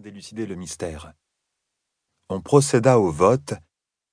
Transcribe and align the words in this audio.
d'élucider 0.00 0.46
le 0.46 0.54
mystère. 0.54 1.12
On 2.28 2.40
procéda 2.40 2.98
au 2.98 3.10
vote, 3.10 3.54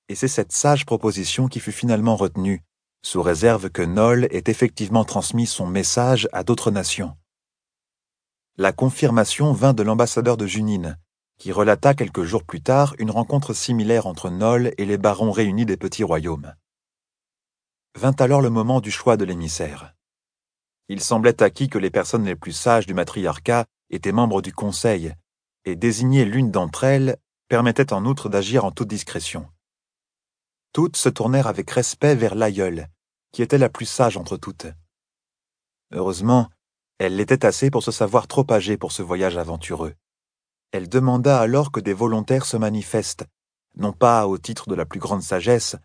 et 0.10 0.16
c'est 0.16 0.28
cette 0.28 0.52
sage 0.52 0.86
proposition 0.86 1.48
qui 1.48 1.60
fut 1.60 1.72
finalement 1.72 2.16
retenue, 2.16 2.64
sous 3.04 3.22
réserve 3.22 3.70
que 3.70 3.82
Noll 3.82 4.26
ait 4.32 4.44
effectivement 4.48 5.06
transmis 5.06 5.46
son 5.46 5.68
message 5.68 6.28
à 6.32 6.44
d'autres 6.44 6.72
nations. 6.72 7.16
La 8.58 8.72
confirmation 8.72 9.52
vint 9.54 9.74
de 9.74 9.84
l'ambassadeur 9.84 10.38
de 10.38 10.48
Junine, 10.48 10.98
qui 11.38 11.52
relata 11.52 11.94
quelques 11.94 12.24
jours 12.24 12.44
plus 12.44 12.62
tard 12.62 12.96
une 12.98 13.12
rencontre 13.12 13.54
similaire 13.54 14.08
entre 14.08 14.30
Noll 14.30 14.72
et 14.78 14.86
les 14.86 14.98
barons 14.98 15.32
réunis 15.32 15.66
des 15.66 15.78
petits 15.78 16.04
royaumes. 16.04 16.56
Vint 17.96 18.16
alors 18.20 18.42
le 18.42 18.50
moment 18.50 18.82
du 18.82 18.92
choix 18.92 19.18
de 19.18 19.26
l'émissaire. 19.26 19.94
Il 20.88 21.02
semblait 21.02 21.44
acquis 21.44 21.68
que 21.68 21.78
les 21.78 21.90
personnes 21.90 22.26
les 22.26 22.36
plus 22.36 22.54
sages 22.54 22.86
du 22.86 22.94
matriarcat 22.94 23.66
étaient 23.90 24.12
membres 24.12 24.42
du 24.42 24.54
conseil, 24.54 25.14
et 25.66 25.76
désigner 25.76 26.26
l'une 26.26 26.52
d'entre 26.52 26.84
elles 26.84 27.18
permettait 27.48 27.94
en 27.94 28.06
outre 28.06 28.30
d'agir 28.30 28.66
en 28.66 28.72
toute 28.72 28.88
discrétion. 28.88 29.50
Toutes 30.74 30.98
se 30.98 31.10
tournèrent 31.10 31.48
avec 31.48 31.70
respect 31.72 32.16
vers 32.16 32.36
l'aïeule, 32.36 32.90
qui 33.32 33.42
était 33.42 33.58
la 33.58 33.70
plus 33.70 33.86
sage 33.86 34.18
entre 34.18 34.38
toutes. 34.38 34.68
Heureusement, 35.92 36.50
elle 36.98 37.16
l'était 37.16 37.46
assez 37.46 37.70
pour 37.70 37.84
se 37.84 37.92
savoir 37.92 38.28
trop 38.28 38.46
âgée 38.52 38.78
pour 38.78 38.92
ce 38.92 39.02
voyage 39.02 39.38
aventureux. 39.38 39.96
Elle 40.72 40.90
demanda 40.90 41.40
alors 41.40 41.72
que 41.72 41.80
des 41.80 41.94
volontaires 41.94 42.46
se 42.46 42.58
manifestent, 42.58 43.26
non 43.78 43.94
pas 43.94 44.28
au 44.28 44.38
titre 44.38 44.68
de 44.70 44.76
la 44.76 44.86
plus 44.86 45.00
grande 45.00 45.22
sagesse, 45.22 45.76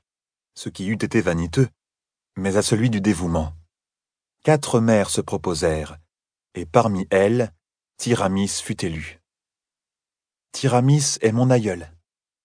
ce 0.54 0.68
qui 0.68 0.86
eût 0.86 0.94
été 0.94 1.20
vaniteux, 1.20 1.68
mais 2.36 2.56
à 2.56 2.62
celui 2.62 2.90
du 2.90 3.00
dévouement. 3.00 3.52
Quatre 4.42 4.80
mères 4.80 5.10
se 5.10 5.20
proposèrent, 5.20 5.98
et 6.54 6.66
parmi 6.66 7.06
elles, 7.10 7.52
Tiramis 7.96 8.48
fut 8.48 8.84
élu. 8.84 9.19
Tiramis 10.52 11.16
est 11.20 11.32
mon 11.32 11.48
aïeul. 11.48 11.92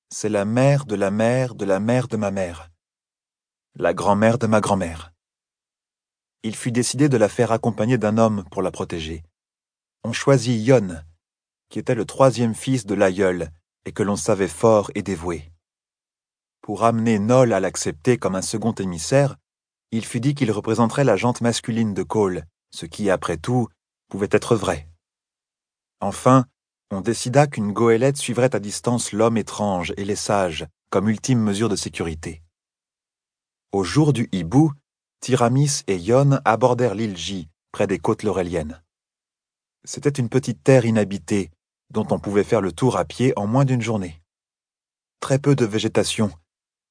C'est 0.09 0.29
la 0.29 0.45
mère 0.45 0.85
de 0.85 0.95
la 0.95 1.11
mère 1.11 1.55
de 1.55 1.65
la 1.65 1.79
mère 1.79 2.07
de 2.07 2.17
ma 2.17 2.31
mère. 2.31 2.69
La 3.75 3.93
grand-mère 3.93 4.37
de 4.37 4.47
ma 4.47 4.61
grand-mère. 4.61 5.11
Il 6.43 6.55
fut 6.55 6.71
décidé 6.71 7.09
de 7.09 7.17
la 7.17 7.27
faire 7.27 7.51
accompagner 7.51 7.97
d'un 7.97 8.17
homme 8.17 8.45
pour 8.51 8.61
la 8.61 8.71
protéger. 8.71 9.23
On 10.03 10.13
choisit 10.13 10.65
Yon, 10.65 11.01
qui 11.69 11.79
était 11.79 11.95
le 11.95 12.05
troisième 12.05 12.53
fils 12.53 12.85
de 12.85 12.93
l'aïeul 12.93 13.51
et 13.85 13.91
que 13.91 14.03
l'on 14.03 14.15
savait 14.15 14.47
fort 14.47 14.91
et 14.95 15.01
dévoué. 15.01 15.51
Pour 16.61 16.83
amener 16.83 17.19
Nol 17.19 17.53
à 17.53 17.59
l'accepter 17.59 18.17
comme 18.17 18.35
un 18.35 18.41
second 18.41 18.73
émissaire, 18.73 19.35
il 19.91 20.05
fut 20.05 20.21
dit 20.21 20.35
qu'il 20.35 20.51
représenterait 20.51 21.03
la 21.03 21.15
jante 21.17 21.41
masculine 21.41 21.93
de 21.93 22.03
Cole, 22.03 22.45
ce 22.69 22.85
qui, 22.85 23.09
après 23.09 23.37
tout, 23.37 23.67
pouvait 24.09 24.29
être 24.31 24.55
vrai. 24.55 24.87
Enfin, 25.99 26.45
on 26.91 27.01
décida 27.01 27.47
qu'une 27.47 27.71
goélette 27.71 28.17
suivrait 28.17 28.55
à 28.55 28.59
distance 28.59 29.11
l'homme 29.11 29.37
étrange 29.37 29.93
et 29.97 30.05
les 30.05 30.15
sages, 30.15 30.65
comme 30.89 31.09
ultime 31.09 31.39
mesure 31.39 31.69
de 31.69 31.75
sécurité. 31.75 32.43
Au 33.71 33.83
jour 33.83 34.13
du 34.13 34.29
hibou, 34.31 34.71
Tiramis 35.19 35.81
et 35.87 35.97
Yon 35.97 36.39
abordèrent 36.45 36.95
l'île 36.95 37.17
J, 37.17 37.49
près 37.71 37.87
des 37.87 37.99
côtes 37.99 38.23
lauréliennes. 38.23 38.81
C'était 39.83 40.09
une 40.09 40.29
petite 40.29 40.63
terre 40.63 40.85
inhabitée, 40.85 41.51
dont 41.89 42.07
on 42.11 42.19
pouvait 42.19 42.43
faire 42.43 42.61
le 42.61 42.71
tour 42.71 42.97
à 42.97 43.05
pied 43.05 43.33
en 43.35 43.47
moins 43.47 43.65
d'une 43.65 43.81
journée. 43.81 44.21
Très 45.19 45.39
peu 45.39 45.55
de 45.55 45.65
végétation, 45.65 46.31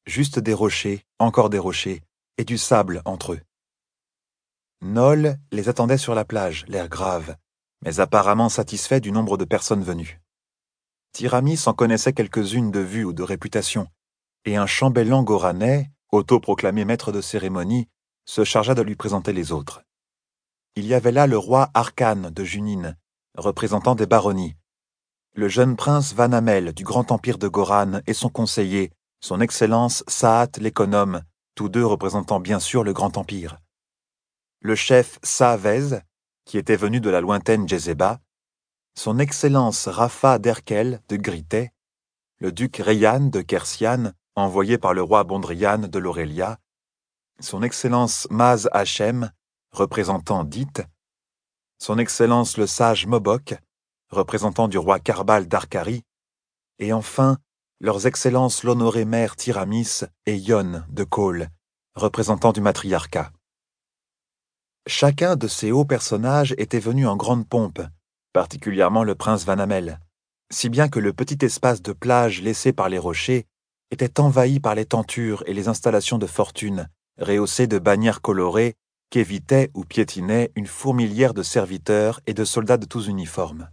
juste 0.06 0.38
des 0.38 0.54
rochers, 0.54 1.04
encore 1.18 1.50
des 1.50 1.58
rochers, 1.58 2.02
et 2.36 2.44
du 2.44 2.58
sable 2.58 3.00
entre 3.04 3.34
eux. 3.34 3.40
Nol 4.82 5.38
les 5.52 5.68
attendait 5.68 5.98
sur 5.98 6.14
la 6.14 6.24
plage, 6.24 6.64
l'air 6.68 6.88
grave, 6.88 7.36
mais 7.82 8.00
apparemment 8.00 8.48
satisfait 8.48 9.00
du 9.00 9.12
nombre 9.12 9.36
de 9.36 9.44
personnes 9.44 9.82
venues. 9.82 10.20
Tiramis 11.12 11.60
en 11.66 11.74
connaissait 11.74 12.12
quelques-unes 12.12 12.70
de 12.70 12.80
vue 12.80 13.04
ou 13.04 13.12
de 13.12 13.22
réputation, 13.22 13.86
et 14.44 14.56
un 14.56 14.66
chambellan 14.66 15.22
goranais, 15.22 15.90
autoproclamé 16.12 16.84
maître 16.84 17.12
de 17.12 17.20
cérémonie, 17.20 17.88
se 18.26 18.44
chargea 18.44 18.74
de 18.74 18.82
lui 18.82 18.96
présenter 18.96 19.32
les 19.32 19.52
autres. 19.52 19.82
Il 20.76 20.86
y 20.86 20.94
avait 20.94 21.12
là 21.12 21.26
le 21.26 21.38
roi 21.38 21.70
Arcane 21.74 22.30
de 22.30 22.44
Junine, 22.44 22.96
représentant 23.36 23.94
des 23.94 24.06
baronnies, 24.06 24.56
le 25.36 25.48
jeune 25.48 25.74
prince 25.74 26.14
Vanamel 26.14 26.72
du 26.72 26.84
grand 26.84 27.10
empire 27.10 27.38
de 27.38 27.48
Goran 27.48 28.00
et 28.06 28.14
son 28.14 28.28
conseiller, 28.28 28.92
son 29.20 29.40
excellence 29.40 30.04
Saat 30.06 30.52
l'économe, 30.58 31.22
tous 31.56 31.68
deux 31.68 31.84
représentant 31.84 32.38
bien 32.38 32.60
sûr 32.60 32.84
le 32.84 32.92
grand 32.92 33.18
empire. 33.18 33.58
Le 34.60 34.76
chef 34.76 35.18
Saavez, 35.24 35.98
qui 36.44 36.58
était 36.58 36.76
venu 36.76 37.00
de 37.00 37.10
la 37.10 37.20
lointaine 37.20 37.68
Jezeba, 37.68 38.20
son 38.94 39.18
Excellence 39.18 39.88
Rafa 39.88 40.38
d'Erkel 40.38 41.00
de 41.08 41.16
Grité, 41.16 41.72
le 42.38 42.52
duc 42.52 42.76
Rayan 42.76 43.20
de 43.20 43.40
Kersian, 43.40 44.12
envoyé 44.36 44.78
par 44.78 44.94
le 44.94 45.02
roi 45.02 45.24
Bondrian 45.24 45.78
de 45.78 45.98
l'Aurélia, 45.98 46.58
son 47.40 47.62
Excellence 47.62 48.28
Maz 48.30 48.68
Hachem, 48.72 49.30
représentant 49.72 50.44
Dite, 50.44 50.82
son 51.78 51.98
Excellence 51.98 52.56
le 52.56 52.66
sage 52.66 53.06
Mobok, 53.06 53.56
représentant 54.10 54.68
du 54.68 54.78
roi 54.78 55.00
Karbal 55.00 55.48
d'Arkari, 55.48 56.04
et 56.78 56.92
enfin 56.92 57.38
leurs 57.80 58.06
Excellences 58.06 58.62
l'honoré 58.62 59.04
mère 59.04 59.36
Tiramis 59.36 60.02
et 60.26 60.36
Yon 60.36 60.84
de 60.88 61.04
Cole, 61.04 61.48
représentant 61.94 62.52
du 62.52 62.60
matriarcat. 62.60 63.32
Chacun 64.86 65.36
de 65.36 65.48
ces 65.48 65.72
hauts 65.72 65.86
personnages 65.86 66.54
était 66.58 66.78
venu 66.78 67.06
en 67.06 67.16
grande 67.16 67.48
pompe, 67.48 67.80
particulièrement 68.34 69.02
le 69.02 69.14
prince 69.14 69.46
Vanamel, 69.46 69.98
si 70.52 70.68
bien 70.68 70.90
que 70.90 71.00
le 71.00 71.14
petit 71.14 71.42
espace 71.42 71.80
de 71.80 71.94
plage 71.94 72.42
laissé 72.42 72.74
par 72.74 72.90
les 72.90 72.98
rochers 72.98 73.46
était 73.90 74.20
envahi 74.20 74.60
par 74.60 74.74
les 74.74 74.84
tentures 74.84 75.42
et 75.46 75.54
les 75.54 75.68
installations 75.68 76.18
de 76.18 76.26
fortune, 76.26 76.90
rehaussées 77.18 77.66
de 77.66 77.78
bannières 77.78 78.20
colorées 78.20 78.74
qu'évitaient 79.08 79.70
ou 79.72 79.86
piétinaient 79.86 80.52
une 80.54 80.66
fourmilière 80.66 81.32
de 81.32 81.42
serviteurs 81.42 82.20
et 82.26 82.34
de 82.34 82.44
soldats 82.44 82.76
de 82.76 82.84
tous 82.84 83.08
uniformes. 83.08 83.70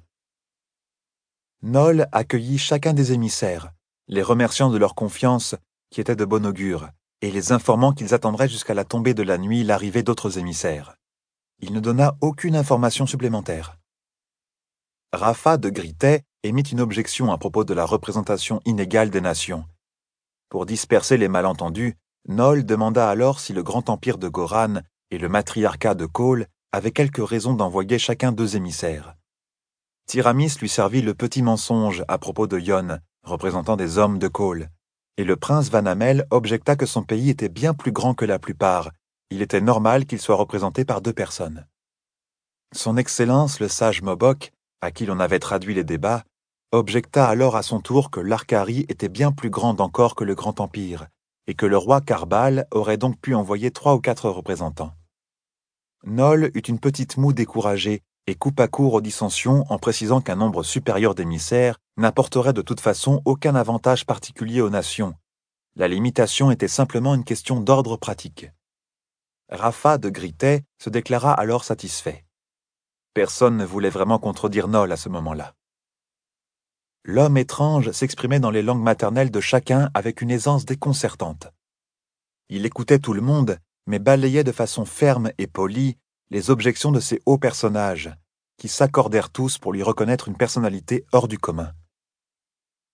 Nol 1.62 2.08
accueillit 2.14 2.58
chacun 2.58 2.94
des 2.94 3.12
émissaires, 3.12 3.74
les 4.08 4.24
remerciant 4.24 4.70
de 4.70 4.78
leur 4.78 4.96
confiance 4.96 5.56
qui 5.90 6.00
était 6.00 6.16
de 6.16 6.24
bon 6.24 6.46
augure, 6.46 6.88
et 7.20 7.32
les 7.32 7.52
informant 7.52 7.92
qu'ils 7.92 8.14
attendraient 8.14 8.48
jusqu'à 8.48 8.74
la 8.74 8.86
tombée 8.86 9.14
de 9.14 9.24
la 9.24 9.38
nuit 9.38 9.66
l'arrivée 9.66 10.04
d'autres 10.04 10.38
émissaires 10.38 10.96
il 11.62 11.74
ne 11.74 11.80
donna 11.80 12.16
aucune 12.22 12.56
information 12.56 13.06
supplémentaire. 13.06 13.78
Rafa 15.14 15.58
de 15.58 15.70
Gritet 15.70 16.24
émit 16.44 16.64
une 16.64 16.82
objection 16.82 17.32
à 17.32 17.38
propos 17.38 17.64
de 17.64 17.74
la 17.74 17.86
représentation 17.86 18.62
inégale 18.66 19.10
des 19.10 19.22
nations. 19.22 19.66
Pour 20.50 20.66
disperser 20.66 21.18
les 21.18 21.28
malentendus, 21.28 21.96
Nol 22.28 22.66
demanda 22.66 23.10
alors 23.10 23.40
si 23.40 23.54
le 23.54 23.64
grand 23.64 23.90
empire 23.90 24.18
de 24.18 24.28
Goran 24.28 24.82
et 25.12 25.18
le 25.18 25.30
matriarcat 25.30 25.96
de 25.96 26.06
Cole 26.06 26.48
avaient 26.72 26.92
quelque 26.92 27.22
raison 27.22 27.54
d'envoyer 27.54 28.00
chacun 28.00 28.32
deux 28.32 28.56
émissaires. 28.56 29.16
Tiramis 30.08 30.56
lui 30.60 30.70
servit 30.70 31.02
le 31.02 31.14
petit 31.14 31.42
mensonge 31.42 32.04
à 32.08 32.18
propos 32.18 32.48
de 32.48 32.60
Yon, 32.60 33.00
représentant 33.24 33.76
des 33.76 33.98
hommes 33.98 34.20
de 34.20 34.28
Cole, 34.28 34.70
et 35.18 35.24
le 35.24 35.36
prince 35.36 35.70
Vanamel 35.70 36.26
objecta 36.32 36.76
que 36.76 36.86
son 36.86 37.04
pays 37.04 37.30
était 37.30 37.50
bien 37.50 37.74
plus 37.74 37.92
grand 37.92 38.14
que 38.14 38.26
la 38.26 38.40
plupart 38.40 38.92
il 39.32 39.42
était 39.42 39.62
normal 39.62 40.06
qu'il 40.06 40.20
soit 40.20 40.36
représenté 40.36 40.84
par 40.84 41.02
deux 41.02 41.14
personnes. 41.14 41.66
Son 42.74 42.98
Excellence 42.98 43.60
le 43.62 43.70
sage 43.70 44.02
Mobok, 44.02 44.52
à 44.82 44.92
qui 44.92 45.06
l'on 45.06 45.20
avait 45.20 45.40
traduit 45.40 45.74
les 45.74 45.86
débats, 45.86 46.24
objecta 46.74 47.28
alors 47.28 47.56
à 47.56 47.64
son 47.64 47.80
tour 47.80 48.12
que 48.12 48.20
l'Arcarie 48.20 48.86
était 48.90 49.10
bien 49.10 49.32
plus 49.32 49.50
grande 49.50 49.82
encore 49.82 50.16
que 50.16 50.26
le 50.26 50.36
Grand 50.36 50.60
Empire, 50.60 51.08
et 51.48 51.54
que 51.54 51.66
le 51.66 51.78
roi 51.78 52.02
Carbal 52.02 52.68
aurait 52.72 52.98
donc 52.98 53.20
pu 53.20 53.34
envoyer 53.34 53.72
trois 53.72 53.96
ou 53.96 54.00
quatre 54.00 54.30
représentants. 54.30 54.94
Nol 56.04 56.52
eut 56.54 56.60
une 56.60 56.80
petite 56.80 57.18
moue 57.18 57.34
découragée 57.34 58.02
et 58.28 58.36
coupa 58.36 58.68
court 58.68 58.94
aux 58.94 59.02
dissensions 59.02 59.66
en 59.70 59.78
précisant 59.80 60.22
qu'un 60.22 60.36
nombre 60.36 60.64
supérieur 60.64 61.16
d'émissaires 61.16 61.78
n'apporterait 61.98 62.54
de 62.54 62.62
toute 62.62 62.82
façon 62.82 63.22
aucun 63.26 63.56
avantage 63.56 64.06
particulier 64.06 64.62
aux 64.62 64.70
nations. 64.70 65.14
La 65.76 65.88
limitation 65.88 66.52
était 66.52 66.68
simplement 66.68 67.16
une 67.16 67.24
question 67.24 67.62
d'ordre 67.62 67.98
pratique. 67.98 68.52
Rafa 69.52 69.98
de 69.98 70.10
Gritet 70.10 70.64
se 70.80 70.90
déclara 70.90 71.34
alors 71.34 71.66
satisfait. 71.66 72.24
Personne 73.14 73.58
ne 73.58 73.66
voulait 73.66 73.90
vraiment 73.90 74.18
contredire 74.18 74.70
Nol 74.70 74.94
à 74.94 74.98
ce 74.98 75.10
moment-là. 75.10 75.56
L'homme 77.04 77.38
étrange 77.38 77.92
s'exprimait 77.92 78.40
dans 78.40 78.52
les 78.52 78.62
langues 78.62 78.82
maternelles 78.82 79.30
de 79.30 79.42
chacun 79.42 79.90
avec 79.94 80.22
une 80.22 80.32
aisance 80.32 80.64
déconcertante. 80.64 81.50
Il 82.48 82.66
écoutait 82.66 83.00
tout 83.00 83.12
le 83.12 83.22
monde, 83.22 83.58
mais 83.88 84.00
balayait 84.00 84.46
de 84.46 84.54
façon 84.54 84.86
ferme 84.86 85.32
et 85.38 85.48
polie 85.48 85.98
les 86.30 86.50
objections 86.50 86.94
de 86.94 87.02
ces 87.02 87.22
hauts 87.26 87.38
personnages, 87.38 88.10
qui 88.58 88.70
s'accordèrent 88.70 89.32
tous 89.32 89.58
pour 89.58 89.74
lui 89.74 89.84
reconnaître 89.84 90.30
une 90.30 90.38
personnalité 90.38 91.06
hors 91.12 91.28
du 91.28 91.38
commun. 91.38 91.74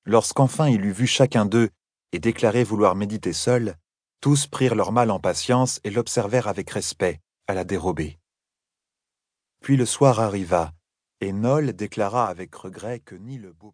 Lorsqu'enfin 0.05 0.69
il 0.69 0.85
eut 0.85 0.91
vu 0.91 1.05
chacun 1.05 1.45
d'eux 1.45 1.69
et 2.13 2.19
déclaré 2.19 2.63
vouloir 2.63 2.95
méditer 2.95 3.33
seul, 3.33 3.75
tous 4.21 4.47
prirent 4.47 4.75
leur 4.75 4.91
mal 4.91 5.11
en 5.11 5.19
patience 5.19 5.79
et 5.83 5.91
l'observèrent 5.91 6.47
avec 6.47 6.69
respect, 6.69 7.21
à 7.47 7.53
la 7.53 7.63
dérobée. 7.63 8.17
Puis 9.61 9.77
le 9.77 9.85
soir 9.85 10.19
arriva, 10.19 10.73
et 11.19 11.31
Nol 11.31 11.73
déclara 11.73 12.27
avec 12.27 12.53
regret 12.55 12.99
que 12.99 13.15
ni 13.15 13.37
le 13.37 13.53
beau 13.53 13.71